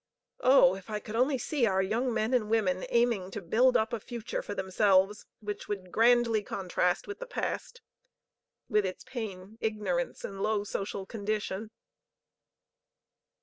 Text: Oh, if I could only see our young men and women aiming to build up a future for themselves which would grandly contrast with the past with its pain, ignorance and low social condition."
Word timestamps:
Oh, 0.39 0.73
if 0.73 0.89
I 0.89 0.99
could 0.99 1.15
only 1.15 1.37
see 1.37 1.67
our 1.67 1.83
young 1.83 2.11
men 2.11 2.33
and 2.33 2.49
women 2.49 2.87
aiming 2.89 3.29
to 3.29 3.39
build 3.39 3.77
up 3.77 3.93
a 3.93 3.99
future 3.99 4.41
for 4.41 4.55
themselves 4.55 5.27
which 5.41 5.67
would 5.67 5.91
grandly 5.91 6.41
contrast 6.41 7.05
with 7.05 7.19
the 7.19 7.27
past 7.27 7.81
with 8.67 8.83
its 8.83 9.03
pain, 9.03 9.59
ignorance 9.61 10.23
and 10.23 10.41
low 10.41 10.63
social 10.63 11.05
condition." 11.05 11.69